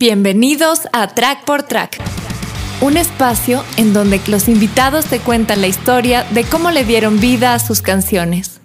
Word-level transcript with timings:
Bienvenidos 0.00 0.82
a 0.92 1.08
Track 1.08 1.44
por 1.44 1.64
Track, 1.64 1.98
un 2.82 2.96
espacio 2.96 3.64
en 3.78 3.92
donde 3.92 4.20
los 4.28 4.48
invitados 4.48 5.06
te 5.06 5.18
cuentan 5.18 5.60
la 5.60 5.66
historia 5.66 6.22
de 6.22 6.44
cómo 6.44 6.70
le 6.70 6.84
dieron 6.84 7.18
vida 7.18 7.52
a 7.52 7.58
sus 7.58 7.82
canciones. 7.82 8.60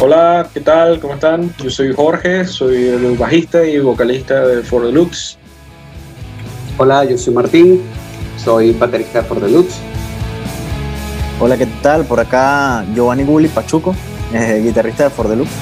Hola, 0.00 0.48
¿qué 0.54 0.60
tal? 0.60 1.00
¿Cómo 1.00 1.12
están? 1.12 1.54
Yo 1.62 1.68
soy 1.68 1.92
Jorge, 1.92 2.46
soy 2.46 2.88
el 2.88 3.18
bajista 3.18 3.62
y 3.66 3.78
vocalista 3.78 4.46
de 4.46 4.62
For 4.62 4.86
Deluxe. 4.86 5.41
Hola, 6.78 7.04
yo 7.04 7.18
soy 7.18 7.34
Martín, 7.34 7.82
soy 8.38 8.72
baterista 8.72 9.20
de 9.20 9.28
For 9.28 9.38
Deluxe. 9.38 9.76
Hola, 11.38 11.58
¿qué 11.58 11.66
tal? 11.82 12.06
Por 12.06 12.18
acá 12.18 12.86
Giovanni 12.94 13.24
Gulli 13.24 13.48
Pachuco, 13.48 13.94
eh, 14.32 14.62
guitarrista 14.64 15.04
de 15.04 15.10
For 15.10 15.28
Deluxe. 15.28 15.52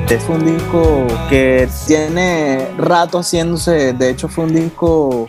Este 0.00 0.14
es 0.16 0.28
un 0.28 0.44
disco 0.44 1.06
que 1.30 1.68
tiene 1.86 2.66
rato 2.76 3.20
haciéndose, 3.20 3.92
de 3.92 4.10
hecho 4.10 4.26
fue 4.26 4.44
un 4.44 4.54
disco 4.54 5.28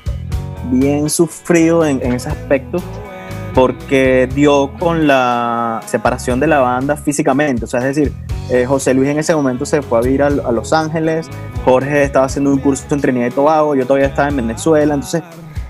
bien 0.72 1.08
sufrido 1.10 1.86
en 1.86 2.02
ese 2.14 2.30
aspecto 2.30 2.82
porque 3.54 4.30
dio 4.34 4.72
con 4.80 5.08
la 5.08 5.82
separación 5.86 6.40
de 6.40 6.48
la 6.48 6.60
banda 6.60 6.96
físicamente, 6.96 7.66
o 7.66 7.68
sea, 7.68 7.80
es 7.80 7.96
decir, 7.96 8.14
eh, 8.50 8.66
José 8.66 8.94
Luis 8.94 9.10
en 9.10 9.20
ese 9.20 9.36
momento 9.36 9.66
se 9.66 9.82
fue 9.82 10.00
a 10.00 10.02
vivir 10.02 10.24
a, 10.24 10.30
Los 10.30 10.74
Ángeles, 10.74 11.28
Jorge 11.66 12.04
estaba 12.04 12.26
haciendo 12.26 12.52
un 12.52 12.60
curso 12.60 12.84
en 12.92 13.02
Trinidad 13.02 13.28
y 13.28 13.32
Tobago, 13.32 13.76
yo 13.76 13.86
todavía 13.86 14.08
estaba 14.08 14.30
en 14.30 14.38
Venezuela, 14.38 14.94
entonces, 14.94 15.22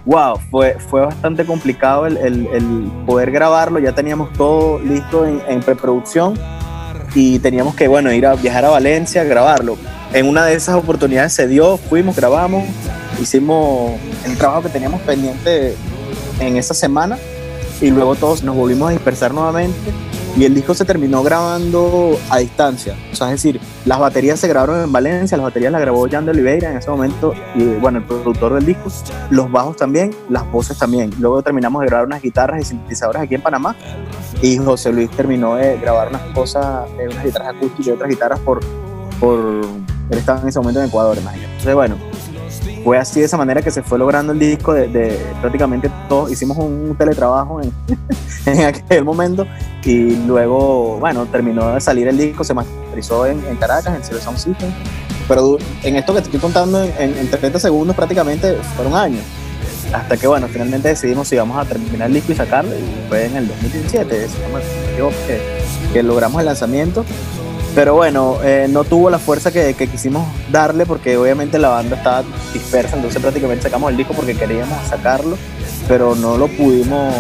wow, 0.05 0.37
fue, 0.49 0.77
fue 0.79 1.01
bastante 1.01 1.45
complicado 1.45 2.05
el, 2.05 2.17
el, 2.17 2.91
poder 3.05 3.31
grabarlo, 3.31 3.79
ya 3.79 3.93
teníamos 3.93 4.31
todo 4.33 4.79
listo 4.79 5.25
en, 5.25 5.41
en, 5.47 5.61
preproducción 5.61 6.35
y 7.15 7.39
teníamos 7.39 7.75
que, 7.75 7.87
bueno, 7.87 8.11
ir 8.13 8.25
a 8.25 8.35
viajar 8.35 8.65
a 8.65 8.69
Valencia 8.69 9.21
a 9.21 9.25
grabarlo. 9.25 9.77
En 10.13 10.27
una 10.27 10.45
de 10.45 10.55
esas 10.55 10.75
oportunidades 10.75 11.33
se 11.33 11.47
dio, 11.47 11.77
fuimos, 11.77 12.15
grabamos, 12.15 12.63
hicimos 13.21 13.91
el 14.25 14.37
trabajo 14.37 14.63
que 14.63 14.69
teníamos 14.69 15.01
pendiente 15.01 15.75
en 16.39 16.57
esa 16.57 16.73
semana 16.73 17.17
y 17.81 17.91
luego 17.91 18.15
todos 18.15 18.43
nos 18.43 18.55
volvimos 18.55 18.89
a 18.89 18.91
dispersar 18.91 19.33
nuevamente 19.33 19.93
y 20.37 20.45
el 20.45 20.53
disco 20.53 20.73
se 20.73 20.85
terminó 20.85 21.23
grabando 21.23 22.17
a 22.29 22.37
distancia. 22.37 22.95
O 23.11 23.15
sea, 23.15 23.27
es 23.27 23.43
decir, 23.43 23.59
las 23.85 23.99
baterías 23.99 24.39
se 24.39 24.47
grabaron 24.47 24.83
en 24.83 24.91
Valencia, 24.91 25.37
las 25.37 25.45
baterías 25.45 25.71
las 25.71 25.81
grabó 25.81 26.07
Jan 26.09 26.25
de 26.25 26.31
Oliveira 26.31 26.71
en 26.71 26.77
ese 26.77 26.89
momento, 26.89 27.33
y 27.55 27.63
bueno, 27.63 27.99
el 27.99 28.05
productor 28.05 28.53
del 28.53 28.65
disco, 28.65 28.89
los 29.31 29.51
bajos 29.51 29.75
también, 29.75 30.15
las 30.29 30.49
voces 30.51 30.77
también. 30.77 31.11
Luego 31.19 31.41
terminamos 31.41 31.81
de 31.81 31.87
grabar 31.87 32.05
unas 32.05 32.21
guitarras 32.21 32.61
y 32.61 32.65
sintetizadores 32.65 33.21
aquí 33.21 33.35
en 33.35 33.41
Panamá, 33.41 33.75
y 34.41 34.57
José 34.57 34.91
Luis 34.93 35.09
terminó 35.11 35.55
de 35.55 35.77
grabar 35.77 36.09
unas 36.09 36.21
cosas, 36.33 36.87
eh, 36.99 37.07
unas 37.11 37.23
guitarras 37.23 37.55
acústicas 37.55 37.87
y 37.87 37.91
otras 37.91 38.09
guitarras 38.09 38.39
por, 38.39 38.59
por... 39.19 39.39
Él 40.09 40.17
estaba 40.17 40.41
en 40.41 40.47
ese 40.47 40.59
momento 40.59 40.79
en 40.81 40.87
Ecuador, 40.87 41.17
imagínate. 41.17 41.51
Entonces, 41.51 41.75
bueno, 41.75 41.95
fue 42.83 42.97
así 42.97 43.19
de 43.19 43.25
esa 43.25 43.37
manera 43.37 43.61
que 43.61 43.71
se 43.71 43.83
fue 43.83 43.99
logrando 43.99 44.33
el 44.33 44.39
disco 44.39 44.73
de, 44.73 45.19
prácticamente 45.41 45.91
todos 46.07 46.31
hicimos 46.31 46.57
un 46.57 46.95
teletrabajo 46.97 47.61
en, 47.61 47.71
en, 48.45 48.65
aquel 48.65 49.03
momento 49.03 49.45
y 49.83 50.15
luego 50.25 50.97
bueno 50.99 51.25
terminó 51.25 51.73
de 51.73 51.81
salir 51.81 52.07
el 52.07 52.17
disco 52.17 52.43
se 52.43 52.53
masterizó 52.53 53.25
en, 53.25 53.41
Caracas 53.57 53.95
en 53.95 54.03
Zero 54.03 54.19
Sound 54.19 54.37
System. 54.37 54.71
Pero 55.27 55.57
en 55.83 55.95
esto 55.95 56.13
que 56.13 56.21
te 56.21 56.25
estoy 56.25 56.39
contando 56.39 56.83
en, 56.83 57.29
30 57.29 57.59
segundos 57.59 57.95
prácticamente 57.95 58.55
fueron 58.75 58.95
años. 58.95 59.21
Hasta 59.93 60.17
que 60.17 60.27
bueno 60.27 60.47
finalmente 60.47 60.89
decidimos 60.89 61.27
si 61.27 61.35
íbamos 61.35 61.57
a 61.57 61.65
terminar 61.65 62.07
el 62.07 62.13
disco 62.13 62.31
y 62.31 62.35
sacarlo 62.35 62.71
y 62.75 63.09
fue 63.09 63.25
en 63.25 63.35
el 63.35 63.47
2017 63.47 64.27
que, 64.97 65.41
que 65.93 66.03
logramos 66.03 66.39
el 66.39 66.45
lanzamiento 66.45 67.05
pero 67.75 67.95
bueno, 67.95 68.37
eh, 68.43 68.67
no 68.69 68.83
tuvo 68.83 69.09
la 69.09 69.19
fuerza 69.19 69.51
que, 69.51 69.73
quisimos 69.75 70.27
darle 70.51 70.85
porque 70.85 71.17
obviamente 71.17 71.59
la 71.59 71.69
banda 71.69 71.95
estaba 71.95 72.23
dispersa, 72.53 72.95
entonces 72.95 73.21
prácticamente 73.21 73.63
sacamos 73.63 73.91
el 73.91 73.97
disco 73.97 74.13
porque 74.13 74.35
queríamos 74.35 74.77
sacarlo, 74.87 75.37
pero 75.87 76.15
no 76.15 76.37
lo 76.37 76.47
pudimos 76.47 77.13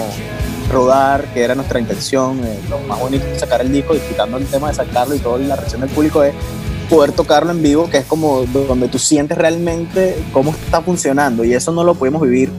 rodar, 0.71 1.25
que 1.33 1.43
era 1.43 1.55
nuestra 1.55 1.79
intención. 1.79 2.39
Eh, 2.43 2.59
lo 2.69 2.79
más 2.79 2.99
bonito 2.99 3.25
es 3.25 3.39
sacar 3.39 3.61
el 3.61 3.71
disco 3.71 3.95
y 3.95 3.99
quitando 3.99 4.37
el 4.37 4.45
tema 4.45 4.69
de 4.69 4.75
sacarlo 4.75 5.15
y 5.15 5.19
toda 5.19 5.37
la 5.39 5.55
reacción 5.55 5.81
del 5.81 5.89
público 5.89 6.23
es 6.23 6.33
poder 6.89 7.11
tocarlo 7.11 7.51
en 7.51 7.61
vivo, 7.61 7.89
que 7.89 7.97
es 7.97 8.05
como 8.05 8.45
donde 8.45 8.87
tú 8.87 8.97
sientes 8.97 9.37
realmente 9.37 10.17
cómo 10.33 10.51
está 10.51 10.81
funcionando 10.81 11.43
y 11.43 11.53
eso 11.53 11.71
no 11.71 11.83
lo 11.83 11.93
pudimos 11.93 12.21
vivir 12.21 12.49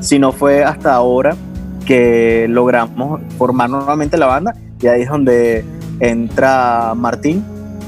si 0.00 0.18
no 0.18 0.32
fue 0.32 0.64
hasta 0.64 0.94
ahora 0.94 1.36
que 1.86 2.46
logramos 2.48 3.20
formar 3.38 3.70
nuevamente 3.70 4.16
la 4.16 4.26
banda 4.26 4.54
y 4.80 4.88
ahí 4.88 5.02
es 5.02 5.08
donde 5.08 5.64
entra 6.00 6.94
Martín 6.94 7.44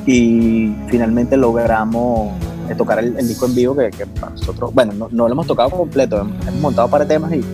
y 0.06 0.74
finalmente 0.88 1.36
logramos 1.36 2.32
eh, 2.68 2.74
tocar 2.74 2.98
el, 2.98 3.16
disco 3.26 3.46
en 3.46 3.54
vivo 3.54 3.76
que, 3.76 3.90
para 4.06 4.30
nosotros, 4.30 4.72
bueno, 4.72 4.92
no, 5.10 5.26
lo 5.28 5.32
hemos 5.32 5.46
tocado 5.46 5.70
completo, 5.70 6.20
hemos, 6.20 6.54
montado 6.60 6.88
para 6.88 7.06
temas 7.06 7.32
y, 7.32 7.44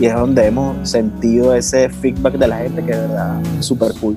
y, 0.00 0.06
es 0.06 0.14
donde 0.14 0.46
hemos 0.46 0.88
sentido 0.88 1.54
ese 1.54 1.88
feedback 1.88 2.34
de 2.34 2.48
la 2.48 2.58
gente 2.58 2.84
que 2.84 2.92
es 2.92 3.64
súper 3.66 3.92
cool. 4.00 4.16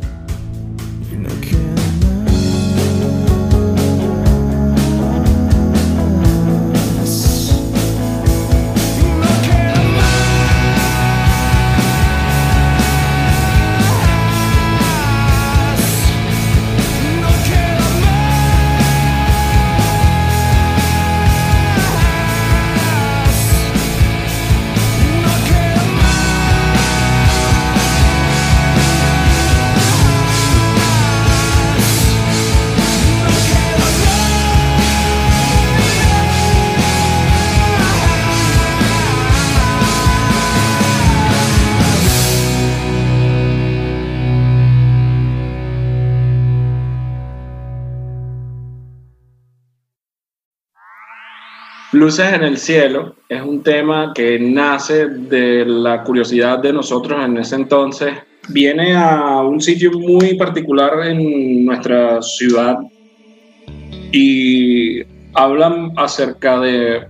Luces 51.95 52.33
en 52.33 52.43
el 52.43 52.57
cielo 52.57 53.15
es 53.29 53.41
un 53.41 53.63
tema 53.63 54.11
que 54.13 54.37
nace 54.37 55.07
de 55.07 55.65
la 55.65 56.03
curiosidad 56.03 56.59
de 56.59 56.73
nosotros 56.73 57.23
en 57.23 57.37
ese 57.37 57.55
entonces. 57.55 58.13
Viene 58.49 58.97
a 58.97 59.41
un 59.41 59.61
sitio 59.61 59.93
muy 59.93 60.35
particular 60.35 61.07
en 61.07 61.65
nuestra 61.65 62.21
ciudad 62.21 62.79
y 64.11 65.03
hablan 65.35 65.93
acerca 65.95 66.59
de 66.59 67.07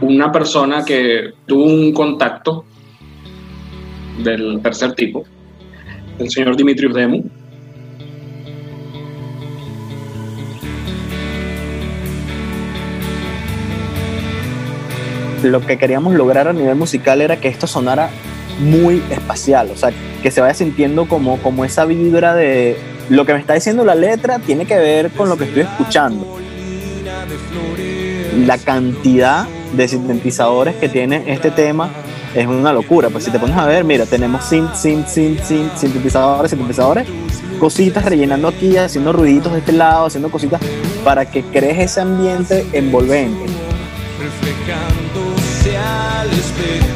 una 0.00 0.30
persona 0.30 0.84
que 0.84 1.32
tuvo 1.46 1.64
un 1.64 1.92
contacto 1.92 2.64
del 4.22 4.60
tercer 4.62 4.92
tipo, 4.92 5.24
el 6.20 6.30
señor 6.30 6.56
Dimitrios 6.56 6.94
Demu, 6.94 7.24
lo 15.42 15.60
que 15.60 15.78
queríamos 15.78 16.14
lograr 16.14 16.48
a 16.48 16.52
nivel 16.52 16.74
musical 16.76 17.20
era 17.20 17.36
que 17.38 17.48
esto 17.48 17.66
sonara 17.66 18.10
muy 18.60 19.02
espacial, 19.10 19.70
o 19.72 19.76
sea, 19.76 19.92
que 20.22 20.30
se 20.30 20.40
vaya 20.40 20.54
sintiendo 20.54 21.06
como, 21.06 21.38
como 21.38 21.64
esa 21.64 21.84
vibra 21.84 22.34
de 22.34 22.76
lo 23.08 23.24
que 23.24 23.34
me 23.34 23.38
está 23.38 23.54
diciendo 23.54 23.84
la 23.84 23.94
letra 23.94 24.38
tiene 24.38 24.66
que 24.66 24.76
ver 24.76 25.10
con 25.10 25.28
lo 25.28 25.36
que 25.36 25.44
estoy 25.44 25.62
escuchando. 25.62 26.38
La 28.44 28.58
cantidad 28.58 29.46
de 29.74 29.88
sintetizadores 29.88 30.74
que 30.76 30.88
tiene 30.88 31.24
este 31.26 31.50
tema 31.50 31.90
es 32.34 32.46
una 32.46 32.72
locura. 32.72 33.08
Pues 33.10 33.24
si 33.24 33.30
te 33.30 33.38
pones 33.38 33.56
a 33.56 33.66
ver, 33.66 33.84
mira, 33.84 34.04
tenemos 34.06 34.44
synth, 34.44 34.74
synth, 34.74 35.08
synth, 35.08 35.42
synth, 35.42 35.76
sintetizadores, 35.76 36.50
sintetizadores, 36.50 37.08
cositas 37.58 38.04
rellenando 38.04 38.48
aquí, 38.48 38.76
haciendo 38.76 39.12
ruiditos 39.12 39.52
de 39.52 39.60
este 39.60 39.72
lado, 39.72 40.06
haciendo 40.06 40.30
cositas 40.30 40.60
para 41.04 41.24
que 41.24 41.42
crees 41.42 41.78
ese 41.78 42.00
ambiente 42.00 42.66
envolvente. 42.72 43.55
wasted 46.58 46.95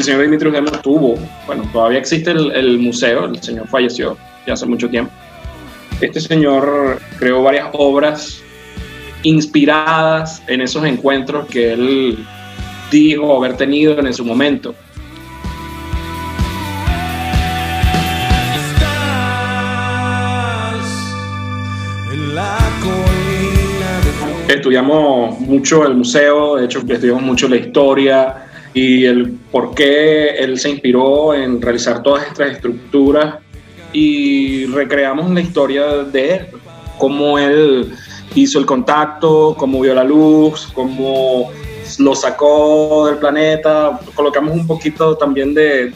el 0.00 0.04
señor 0.04 0.22
Dimitrios 0.22 0.54
Demos 0.54 0.80
tuvo, 0.80 1.18
bueno, 1.46 1.62
todavía 1.74 1.98
existe 1.98 2.30
el, 2.30 2.50
el 2.52 2.78
museo, 2.78 3.26
el 3.26 3.42
señor 3.42 3.68
falleció 3.68 4.16
ya 4.46 4.54
hace 4.54 4.64
mucho 4.64 4.88
tiempo. 4.88 5.12
Este 6.00 6.20
señor 6.20 6.98
creó 7.18 7.42
varias 7.42 7.68
obras 7.74 8.42
inspiradas 9.22 10.42
en 10.46 10.62
esos 10.62 10.86
encuentros 10.86 11.46
que 11.48 11.74
él 11.74 12.26
dijo 12.90 13.36
haber 13.36 13.58
tenido 13.58 13.98
en 13.98 14.14
su 14.14 14.24
momento. 14.24 14.74
Estudiamos 24.48 25.38
mucho 25.40 25.86
el 25.86 25.94
museo, 25.94 26.56
de 26.56 26.64
hecho 26.64 26.78
estudiamos 26.78 27.22
mucho 27.22 27.46
la 27.48 27.56
historia 27.56 28.49
y 28.72 29.04
el 29.04 29.32
por 29.50 29.74
qué 29.74 30.30
él 30.30 30.58
se 30.58 30.70
inspiró 30.70 31.34
en 31.34 31.60
realizar 31.60 32.02
todas 32.02 32.26
estas 32.26 32.52
estructuras 32.52 33.36
y 33.92 34.66
recreamos 34.66 35.30
la 35.30 35.40
historia 35.40 35.86
de 36.04 36.34
él, 36.34 36.46
cómo 36.98 37.38
él 37.38 37.92
hizo 38.34 38.58
el 38.58 38.66
contacto, 38.66 39.54
cómo 39.58 39.80
vio 39.80 39.94
la 39.94 40.04
luz, 40.04 40.68
cómo 40.72 41.50
lo 41.98 42.14
sacó 42.14 43.06
del 43.08 43.18
planeta. 43.18 43.98
Colocamos 44.14 44.54
un 44.54 44.66
poquito 44.66 45.16
también 45.16 45.54
de 45.54 45.92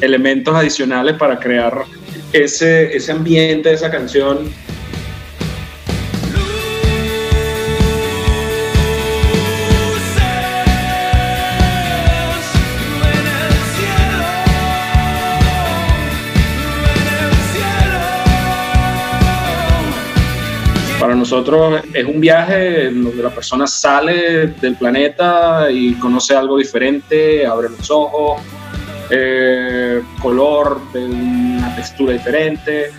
elementos 0.00 0.54
adicionales 0.54 1.16
para 1.16 1.38
crear 1.38 1.84
ese, 2.32 2.96
ese 2.96 3.12
ambiente 3.12 3.68
de 3.68 3.74
esa 3.74 3.90
canción 3.90 4.50
Para 21.10 21.18
nosotros 21.18 21.82
es 21.92 22.04
un 22.04 22.20
viaje 22.20 22.86
en 22.86 23.02
donde 23.02 23.20
la 23.20 23.30
persona 23.30 23.66
sale 23.66 24.46
del 24.46 24.76
planeta 24.76 25.68
y 25.68 25.94
conoce 25.94 26.36
algo 26.36 26.56
diferente, 26.56 27.44
abre 27.44 27.68
los 27.68 27.90
ojos, 27.90 28.40
eh, 29.10 30.00
color 30.22 30.80
una 30.94 31.74
textura 31.74 32.12
diferente. 32.12 32.92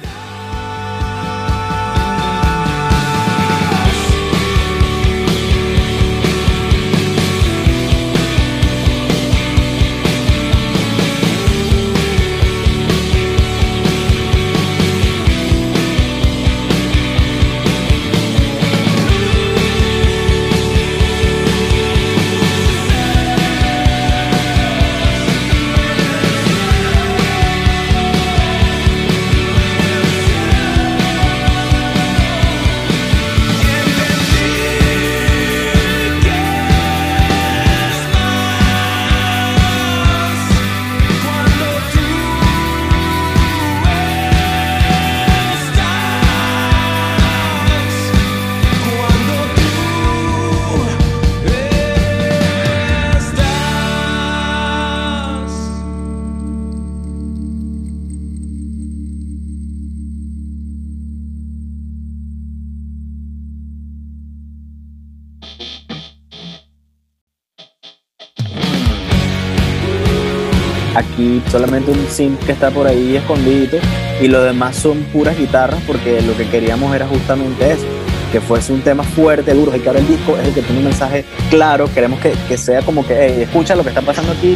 Aquí 71.01 71.42
solamente 71.50 71.92
un 71.92 72.07
synth 72.07 72.39
que 72.45 72.51
está 72.51 72.69
por 72.69 72.88
ahí 72.88 73.15
escondido 73.15 73.80
y 74.21 74.27
lo 74.27 74.44
demás 74.44 74.75
son 74.75 75.00
puras 75.06 75.38
guitarras 75.38 75.81
porque 75.88 76.21
lo 76.21 76.38
que 76.38 76.48
queríamos 76.48 76.95
era 76.95 77.07
justamente 77.07 77.71
eso, 77.71 77.86
que 78.31 78.39
fuese 78.39 78.71
un 78.71 78.81
tema 78.81 79.03
fuerte, 79.03 79.53
duro, 79.53 79.75
y 79.75 79.80
que 79.80 79.88
ahora 79.88 80.00
el 80.00 80.07
disco 80.07 80.38
es 80.38 80.48
el 80.48 80.53
que 80.53 80.62
tiene 80.62 80.80
un 80.80 80.86
mensaje 80.86 81.25
claro, 81.50 81.92
queremos 81.94 82.19
que, 82.19 82.33
que 82.48 82.57
sea 82.57 82.81
como 82.83 83.06
que, 83.06 83.44
escucha 83.44 83.75
lo 83.75 83.83
que 83.83 83.89
está 83.89 84.01
pasando 84.01 84.31
aquí, 84.31 84.56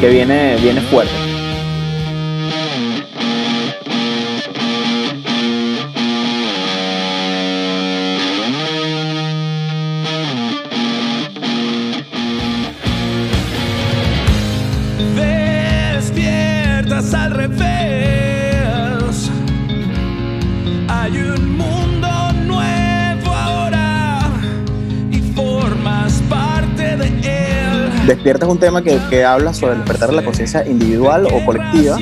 que 0.00 0.08
viene, 0.08 0.56
viene 0.56 0.80
fuerte. 0.80 1.33
Despierta 28.06 28.44
es 28.44 28.52
un 28.52 28.58
tema 28.58 28.82
que, 28.82 28.98
que 29.08 29.24
habla 29.24 29.54
sobre 29.54 29.76
despertar 29.76 30.10
de 30.10 30.16
la 30.16 30.22
conciencia 30.24 30.66
individual 30.66 31.26
o 31.32 31.44
colectiva 31.44 31.96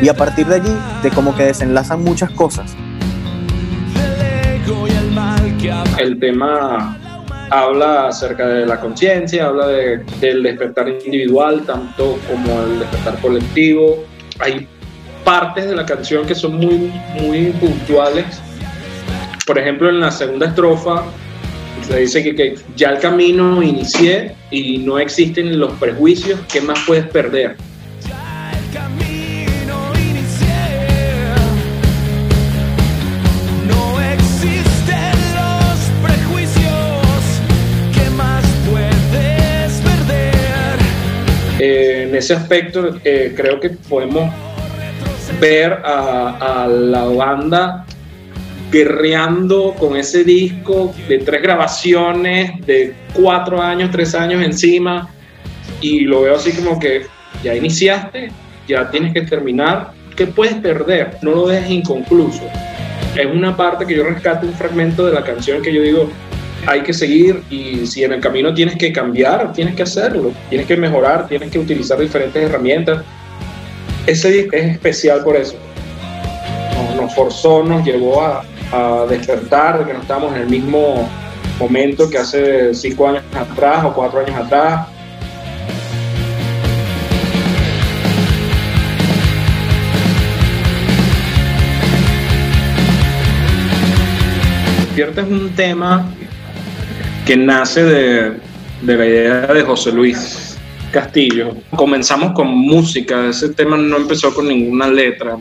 y 0.00 0.08
a 0.08 0.14
partir 0.14 0.46
de 0.46 0.54
allí 0.56 0.76
de 1.02 1.10
como 1.10 1.36
que 1.36 1.44
desenlazan 1.44 2.02
muchas 2.02 2.30
cosas. 2.30 2.74
El 5.98 6.18
tema 6.18 6.96
habla 7.50 8.08
acerca 8.08 8.46
de 8.48 8.66
la 8.66 8.80
conciencia, 8.80 9.46
habla 9.46 9.66
de- 9.68 9.98
del 10.20 10.42
despertar 10.42 10.88
individual, 10.88 11.62
tanto 11.66 12.18
como 12.30 12.62
el 12.62 12.78
despertar 12.78 13.18
colectivo. 13.20 14.04
Hay 14.40 14.66
partes 15.24 15.68
de 15.68 15.76
la 15.76 15.84
canción 15.84 16.24
que 16.26 16.34
son 16.34 16.56
muy, 16.56 16.90
muy 17.20 17.50
puntuales. 17.60 18.40
Por 19.46 19.58
ejemplo, 19.58 19.88
en 19.90 20.00
la 20.00 20.10
segunda 20.10 20.46
estrofa 20.46 21.02
se 21.86 21.98
dice 21.98 22.22
que, 22.22 22.34
que 22.34 22.54
ya 22.76 22.90
el 22.90 22.98
camino 22.98 23.62
inicié 23.62 24.34
y 24.50 24.78
no 24.78 24.98
existen 24.98 25.58
los 25.58 25.72
prejuicios, 25.72 26.40
¿qué 26.52 26.60
más 26.60 26.78
puedes 26.86 27.06
perder? 27.06 27.56
El 28.04 28.72
camino 28.72 29.92
inicié. 29.98 31.34
No 33.66 34.00
existen 34.00 35.12
los 35.34 35.78
prejuicios. 36.02 37.40
¿Qué 37.94 38.10
más 38.10 38.44
puedes 38.70 39.72
perder? 39.80 40.78
En 41.58 42.14
ese 42.14 42.34
aspecto 42.34 42.96
eh, 43.04 43.32
creo 43.36 43.60
que 43.60 43.70
podemos 43.70 44.32
ver 45.40 45.72
a 45.84 46.68
la 46.68 47.04
banda 47.04 47.86
guerreando 48.72 49.74
con 49.78 49.96
ese 49.96 50.24
disco 50.24 50.94
de 51.06 51.18
tres 51.18 51.42
grabaciones, 51.42 52.64
de 52.66 52.94
cuatro 53.12 53.60
años, 53.60 53.90
tres 53.90 54.14
años 54.14 54.42
encima, 54.42 55.10
y 55.82 56.00
lo 56.00 56.22
veo 56.22 56.36
así 56.36 56.52
como 56.52 56.80
que 56.80 57.06
ya 57.44 57.54
iniciaste, 57.54 58.30
ya 58.66 58.90
tienes 58.90 59.12
que 59.12 59.22
terminar, 59.22 59.92
¿qué 60.16 60.26
puedes 60.26 60.54
perder? 60.54 61.18
No 61.20 61.32
lo 61.32 61.48
dejes 61.48 61.70
inconcluso. 61.70 62.42
Es 63.14 63.26
una 63.26 63.54
parte 63.54 63.84
que 63.84 63.94
yo 63.94 64.04
rescato, 64.04 64.46
un 64.46 64.54
fragmento 64.54 65.06
de 65.06 65.12
la 65.12 65.22
canción 65.22 65.60
que 65.60 65.72
yo 65.72 65.82
digo, 65.82 66.08
hay 66.66 66.82
que 66.82 66.94
seguir 66.94 67.42
y 67.50 67.86
si 67.86 68.04
en 68.04 68.14
el 68.14 68.20
camino 68.20 68.54
tienes 68.54 68.76
que 68.76 68.90
cambiar, 68.90 69.52
tienes 69.52 69.74
que 69.74 69.82
hacerlo, 69.82 70.32
tienes 70.48 70.66
que 70.66 70.78
mejorar, 70.78 71.28
tienes 71.28 71.50
que 71.50 71.58
utilizar 71.58 71.98
diferentes 71.98 72.42
herramientas. 72.42 73.04
Ese 74.06 74.30
disco 74.30 74.56
es 74.56 74.64
especial 74.64 75.22
por 75.24 75.36
eso. 75.36 75.56
Nos, 76.74 77.02
nos 77.02 77.14
forzó, 77.14 77.62
nos 77.64 77.84
llevó 77.84 78.22
a, 78.22 78.44
a 78.72 79.06
despertar 79.08 79.78
de 79.78 79.84
que 79.84 79.92
no 79.92 80.00
estábamos 80.00 80.34
en 80.34 80.42
el 80.42 80.48
mismo 80.48 81.08
momento 81.58 82.08
que 82.08 82.18
hace 82.18 82.74
cinco 82.74 83.08
años 83.08 83.22
atrás 83.34 83.84
o 83.84 83.92
cuatro 83.92 84.20
años 84.20 84.36
atrás. 84.36 84.88
Despierta 94.80 95.22
es 95.22 95.28
un 95.28 95.50
tema 95.54 96.10
que 97.26 97.36
nace 97.36 97.82
de, 97.82 98.40
de 98.82 98.96
la 98.96 99.06
idea 99.06 99.46
de 99.46 99.62
José 99.62 99.92
Luis. 99.92 100.52
Castillo. 100.92 101.56
Comenzamos 101.74 102.32
con 102.32 102.48
música, 102.48 103.28
ese 103.30 103.48
tema 103.48 103.76
no 103.76 103.96
empezó 103.96 104.32
con 104.32 104.46
ninguna 104.46 104.86
letra. 104.86 105.38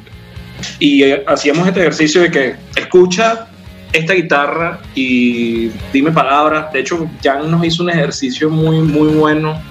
Y 0.80 1.04
hacíamos 1.12 1.68
este 1.68 1.82
ejercicio 1.82 2.22
de 2.22 2.32
que 2.32 2.56
escucha 2.76 3.48
esta 3.94 4.14
guitarra 4.14 4.80
y 4.96 5.70
dime 5.92 6.12
palabras. 6.12 6.72
De 6.72 6.80
hecho, 6.80 7.10
Jan 7.24 7.50
nos 7.52 7.64
hizo 7.66 7.84
un 7.84 7.90
ejercicio 7.90 8.50
muy, 8.50 8.80
muy 8.80 9.10
bueno 9.10 9.62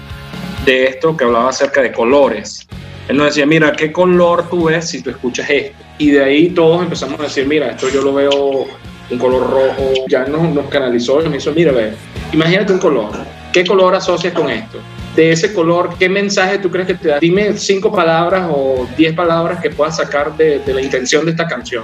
de 0.65 0.85
esto 0.85 1.17
que 1.17 1.23
hablaba 1.23 1.49
acerca 1.49 1.81
de 1.81 1.91
colores. 1.91 2.67
Él 3.07 3.17
nos 3.17 3.27
decía, 3.27 3.45
mira, 3.45 3.71
¿qué 3.73 3.91
color 3.91 4.49
tú 4.49 4.65
ves 4.65 4.89
si 4.89 5.01
tú 5.01 5.09
escuchas 5.09 5.49
esto? 5.49 5.77
Y 5.97 6.11
de 6.11 6.23
ahí 6.23 6.49
todos 6.49 6.83
empezamos 6.83 7.19
a 7.19 7.23
decir, 7.23 7.47
mira, 7.47 7.71
esto 7.71 7.89
yo 7.89 8.01
lo 8.01 8.13
veo 8.13 8.65
un 9.09 9.17
color 9.17 9.49
rojo. 9.49 9.93
Ya 10.07 10.25
nos, 10.25 10.53
nos 10.53 10.67
canalizó 10.67 11.21
y 11.21 11.25
nos 11.25 11.35
hizo, 11.35 11.51
mira, 11.53 11.71
ve, 11.71 11.93
imagínate 12.31 12.73
un 12.73 12.79
color. 12.79 13.11
¿Qué 13.51 13.65
color 13.65 13.95
asocias 13.95 14.33
con 14.33 14.49
esto? 14.49 14.79
De 15.15 15.31
ese 15.31 15.53
color, 15.53 15.95
¿qué 15.99 16.07
mensaje 16.07 16.57
tú 16.57 16.71
crees 16.71 16.87
que 16.87 16.93
te 16.93 17.09
da? 17.09 17.19
Dime 17.19 17.57
cinco 17.57 17.91
palabras 17.91 18.47
o 18.49 18.87
diez 18.95 19.13
palabras 19.13 19.59
que 19.59 19.69
puedas 19.69 19.97
sacar 19.97 20.37
de, 20.37 20.59
de 20.59 20.73
la 20.73 20.81
intención 20.81 21.25
de 21.25 21.31
esta 21.31 21.47
canción. 21.47 21.83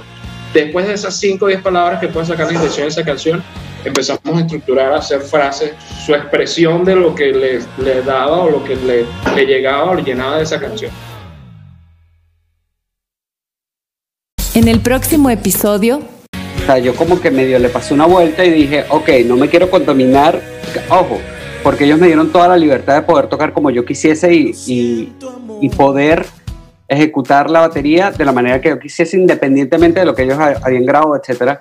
Después 0.54 0.86
de 0.86 0.94
esas 0.94 1.14
cinco 1.20 1.44
o 1.44 1.48
diez 1.48 1.60
palabras 1.60 2.00
que 2.00 2.08
puedas 2.08 2.28
sacar 2.28 2.46
de 2.46 2.54
la 2.54 2.58
intención 2.60 2.86
de 2.86 2.88
esa 2.88 3.04
canción, 3.04 3.44
empezamos 3.84 4.22
a 4.34 4.40
estructurar, 4.40 4.94
a 4.94 4.96
hacer 4.96 5.20
frases, 5.20 5.72
su 6.06 6.14
expresión 6.14 6.86
de 6.86 6.96
lo 6.96 7.14
que 7.14 7.26
le, 7.26 7.60
le 7.84 8.00
daba 8.00 8.38
o 8.44 8.50
lo 8.50 8.64
que 8.64 8.74
le, 8.76 9.04
le 9.36 9.46
llegaba 9.46 9.90
o 9.90 9.94
le 9.94 10.02
llenaba 10.02 10.38
de 10.38 10.44
esa 10.44 10.58
canción. 10.58 10.90
En 14.54 14.68
el 14.68 14.80
próximo 14.80 15.28
episodio, 15.28 16.00
O 16.62 16.66
sea, 16.66 16.78
yo 16.78 16.94
como 16.96 17.20
que 17.20 17.30
medio 17.30 17.58
le 17.58 17.68
pasé 17.68 17.92
una 17.92 18.06
vuelta 18.06 18.42
y 18.44 18.50
dije, 18.50 18.86
ok, 18.88 19.08
no 19.26 19.36
me 19.36 19.48
quiero 19.48 19.70
contaminar. 19.70 20.40
Ojo, 20.88 21.20
porque 21.68 21.84
ellos 21.84 22.00
me 22.00 22.06
dieron 22.06 22.32
toda 22.32 22.48
la 22.48 22.56
libertad 22.56 22.94
de 22.94 23.02
poder 23.02 23.26
tocar 23.26 23.52
como 23.52 23.68
yo 23.70 23.84
quisiese 23.84 24.32
y, 24.32 24.54
y, 25.60 25.68
poder 25.68 26.24
ejecutar 26.88 27.50
la 27.50 27.60
batería 27.60 28.10
de 28.10 28.24
la 28.24 28.32
manera 28.32 28.58
que 28.58 28.70
yo 28.70 28.78
quisiese, 28.78 29.18
independientemente 29.18 30.00
de 30.00 30.06
lo 30.06 30.14
que 30.14 30.22
ellos 30.22 30.38
ha- 30.38 30.56
habían 30.62 30.86
grabado, 30.86 31.14
etcétera. 31.14 31.56